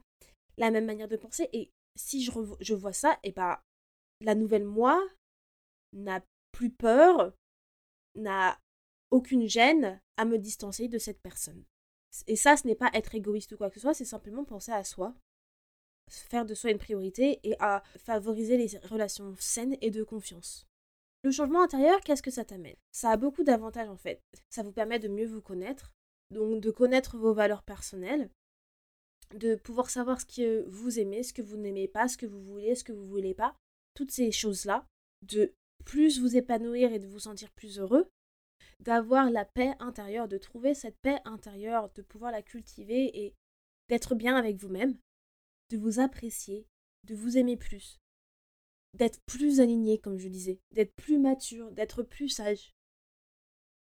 [0.57, 1.49] la même manière de penser.
[1.53, 3.63] Et si je, je vois ça, et bah
[4.21, 5.03] la nouvelle moi
[5.95, 7.35] n'a plus peur,
[8.15, 8.59] n'a
[9.11, 11.65] aucune gêne à me distancer de cette personne.
[12.27, 14.73] Et ça, ce n'est pas être égoïste ou quoi que ce soit, c'est simplement penser
[14.73, 15.15] à soi,
[16.11, 20.67] faire de soi une priorité et à favoriser les relations saines et de confiance.
[21.23, 22.77] Le changement intérieur, qu'est-ce que ça t'amène?
[22.93, 24.23] Ça a beaucoup d'avantages en fait.
[24.51, 25.93] Ça vous permet de mieux vous connaître,
[26.31, 28.31] donc de connaître vos valeurs personnelles,
[29.35, 32.43] de pouvoir savoir ce que vous aimez, ce que vous n'aimez pas, ce que vous
[32.43, 33.57] voulez, ce que vous voulez pas,
[33.95, 34.87] toutes ces choses-là,
[35.23, 38.11] de plus vous épanouir et de vous sentir plus heureux,
[38.81, 43.35] d'avoir la paix intérieure, de trouver cette paix intérieure, de pouvoir la cultiver et
[43.89, 44.97] d'être bien avec vous-même,
[45.71, 46.67] de vous apprécier,
[47.05, 48.01] de vous aimer plus,
[48.95, 52.75] d'être plus aligné, comme je disais, d'être plus mature, d'être plus sage.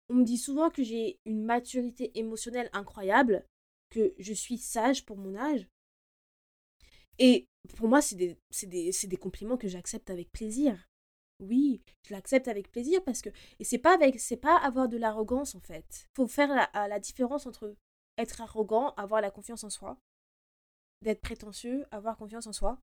[0.08, 3.46] On me dit souvent que j'ai une maturité émotionnelle incroyable,
[3.90, 5.68] que je suis sage pour mon âge.
[7.18, 10.88] Et pour moi, c'est des, des, des compliments que j'accepte avec plaisir.
[11.40, 14.98] Oui, je l'accepte avec plaisir parce que et c'est pas avec c'est pas avoir de
[14.98, 16.08] l'arrogance en fait.
[16.14, 17.74] Faut faire la, la différence entre
[18.18, 19.98] être arrogant, avoir la confiance en soi,
[21.02, 22.78] d'être prétentieux, avoir confiance en soi.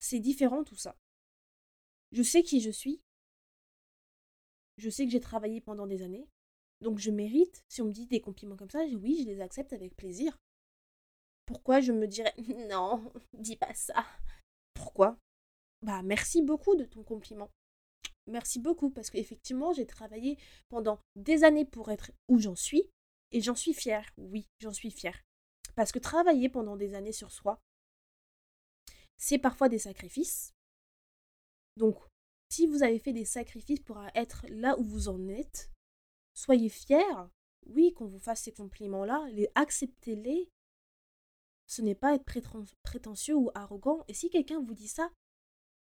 [0.00, 0.96] C'est différent tout ça.
[2.12, 3.00] Je sais qui je suis.
[4.78, 6.28] Je sais que j'ai travaillé pendant des années.
[6.80, 9.72] Donc je mérite, si on me dit des compliments comme ça, oui, je les accepte
[9.72, 10.36] avec plaisir.
[11.46, 12.34] Pourquoi je me dirais
[12.68, 14.04] non, dis pas ça
[14.74, 15.16] Pourquoi?
[15.82, 17.50] Bah merci beaucoup de ton compliment.
[18.26, 22.90] Merci beaucoup parce qu'effectivement, j'ai travaillé pendant des années pour être où j'en suis
[23.30, 24.10] et j'en suis fière.
[24.16, 25.22] Oui, j'en suis fière.
[25.76, 27.60] Parce que travailler pendant des années sur soi,
[29.16, 30.52] c'est parfois des sacrifices.
[31.76, 31.96] Donc,
[32.48, 35.70] si vous avez fait des sacrifices pour être là où vous en êtes,
[36.34, 37.28] soyez fiers.
[37.66, 40.48] Oui, qu'on vous fasse ces compliments-là, les acceptez-les.
[41.66, 42.24] Ce n'est pas être
[42.82, 44.04] prétentieux ou arrogant.
[44.06, 45.10] Et si quelqu'un vous dit ça,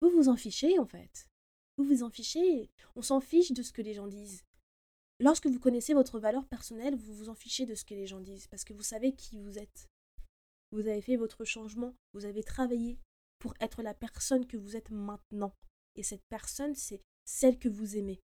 [0.01, 1.27] vous vous en fichez en fait.
[1.77, 2.69] Vous vous en fichez.
[2.95, 4.43] On s'en fiche de ce que les gens disent.
[5.19, 8.19] Lorsque vous connaissez votre valeur personnelle, vous vous en fichez de ce que les gens
[8.19, 9.89] disent parce que vous savez qui vous êtes.
[10.71, 12.99] Vous avez fait votre changement, vous avez travaillé
[13.39, 15.53] pour être la personne que vous êtes maintenant.
[15.95, 18.19] Et cette personne, c'est celle que vous aimez.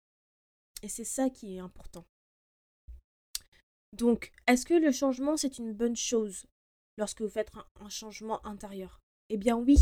[0.82, 2.06] Et c'est ça qui est important.
[3.94, 6.46] Donc, est-ce que le changement, c'est une bonne chose
[6.98, 9.02] lorsque vous faites un, changement intérieur?
[9.30, 9.78] Eh bien oui,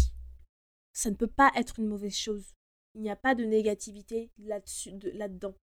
[0.93, 2.54] ça ne peut pas être une mauvaise chose.
[2.95, 5.55] Il n'y a pas de négativité là-dedans.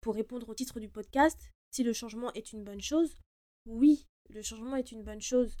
[0.00, 3.14] Pour répondre au titre du podcast, si le changement est une bonne chose,
[3.66, 5.56] oui, le changement est une bonne chose.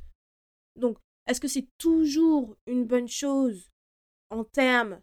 [0.74, 3.70] Donc, est-ce que c'est toujours une bonne chose
[4.30, 5.02] en termes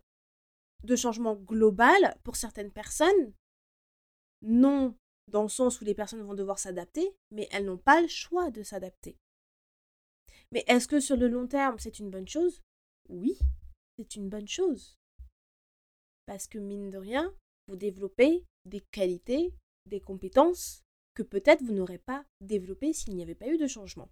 [0.83, 3.33] de changement global pour certaines personnes?
[4.41, 8.07] Non, dans le sens où les personnes vont devoir s'adapter, mais elles n'ont pas le
[8.07, 9.17] choix de s'adapter.
[10.51, 12.63] Mais est-ce que sur le long terme, c'est une bonne chose?
[13.09, 13.37] Oui,
[13.97, 14.97] c'est une bonne chose.
[16.25, 17.33] Parce que mine de rien,
[17.67, 19.53] vous développez des qualités,
[19.85, 20.83] des compétences
[21.13, 24.09] que peut-être vous n'aurez pas développées s'il n'y avait pas eu de changement.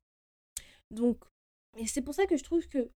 [0.92, 1.24] Donc,
[1.78, 2.90] et c'est pour ça que je trouve que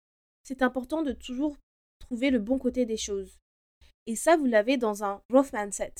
[0.43, 1.57] c'est important de toujours
[1.99, 3.37] trouver le bon côté des choses.
[4.05, 5.93] Et ça, vous l'avez dans un growth mindset.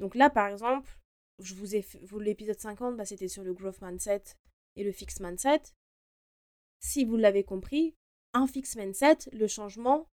[0.00, 0.98] Donc là, par exemple,
[1.38, 1.84] je vous ai
[2.18, 4.22] l'épisode 50, bah, c'était sur le growth mindset
[4.76, 5.62] et le fixed mindset.
[6.80, 7.94] Si vous l'avez compris,
[8.32, 10.08] un fixed mindset, le changement,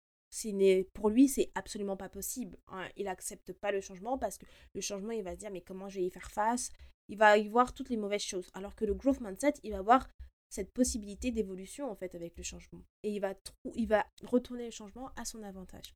[0.94, 2.58] pour lui, c'est absolument pas possible.
[2.68, 2.88] Hein.
[2.98, 5.90] Il n'accepte pas le changement parce que le changement, il va se dire mais comment
[5.90, 6.72] je vais y faire face?
[7.10, 8.50] Il va y voir toutes les mauvaises choses.
[8.54, 10.08] Alors que le growth mindset, il va voir
[10.50, 12.82] cette possibilité d'évolution en fait avec le changement.
[13.04, 13.34] Et il va,
[13.76, 15.94] il va retourner le changement à son avantage.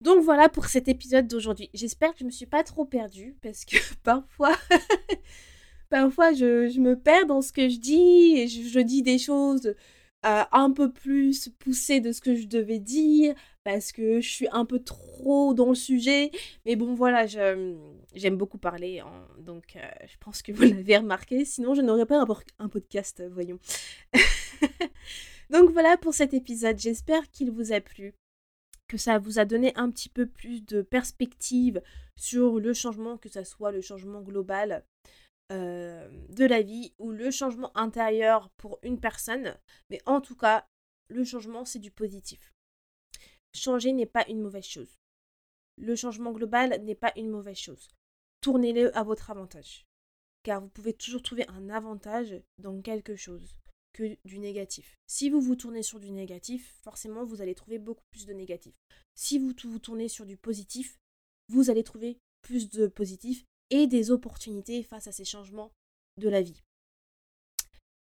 [0.00, 1.68] Donc voilà pour cet épisode d'aujourd'hui.
[1.74, 4.56] J'espère que je ne me suis pas trop perdue parce que parfois,
[5.90, 9.74] parfois je, me perds dans ce que je dis et je dis des choses
[10.26, 14.48] euh, un peu plus poussé de ce que je devais dire parce que je suis
[14.52, 16.30] un peu trop dans le sujet.
[16.66, 19.02] Mais bon, voilà, j'aime beaucoup parler,
[19.38, 21.44] donc euh, je pense que vous l'avez remarqué.
[21.44, 22.26] Sinon, je n'aurais pas un,
[22.58, 23.58] un podcast, voyons.
[25.50, 26.78] donc voilà pour cet épisode.
[26.78, 28.12] J'espère qu'il vous a plu,
[28.88, 31.80] que ça vous a donné un petit peu plus de perspective
[32.16, 34.84] sur le changement, que ce soit le changement global
[35.50, 39.56] euh, de la vie ou le changement intérieur pour une personne.
[39.88, 40.68] Mais en tout cas,
[41.08, 42.54] le changement, c'est du positif.
[43.52, 45.00] changer n'est pas une mauvaise chose.
[45.76, 47.88] Le changement global n'est pas une mauvaise chose.
[48.40, 49.86] Tournez-le à votre avantage.
[50.42, 53.56] Car vous pouvez toujours trouver un avantage dans quelque chose
[53.92, 54.98] que du négatif.
[55.06, 58.74] Si vous vous tournez sur du négatif, forcément vous allez trouver beaucoup plus de négatif.
[59.14, 60.98] Si vous vous tournez sur du positif,
[61.48, 65.72] vous allez trouver plus de positif et des opportunités face à ces changements
[66.18, 66.62] de la vie.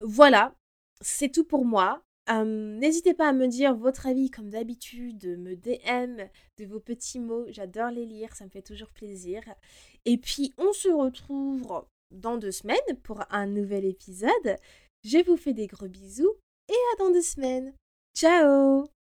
[0.02, 0.56] Voilà,
[1.02, 2.02] c'est tout pour moi.
[2.28, 7.46] N'hésitez pas à me dire votre avis comme d'habitude, me DM de vos petits mots,
[7.50, 9.44] j'adore les lire, ça me fait toujours plaisir.
[10.06, 14.58] Et puis on se retrouve dans deux semaines pour un nouvel épisode.
[15.04, 16.34] Je vous fais des gros bisous
[16.68, 17.74] et à dans deux semaines.
[18.16, 18.95] Ciao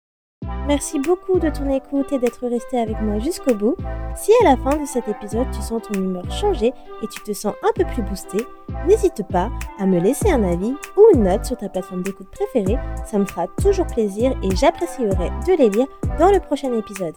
[0.67, 3.75] Merci beaucoup de ton écoute et d'être resté avec moi jusqu'au bout.
[4.15, 7.33] Si à la fin de cet épisode tu sens ton humeur changer et tu te
[7.33, 8.45] sens un peu plus boosté,
[8.87, 12.77] n'hésite pas à me laisser un avis ou une note sur ta plateforme d'écoute préférée,
[13.05, 15.87] ça me fera toujours plaisir et j'apprécierai de les lire
[16.19, 17.15] dans le prochain épisode.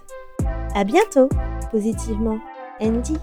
[0.74, 1.28] À bientôt,
[1.70, 2.38] positivement,
[2.80, 3.16] Andy.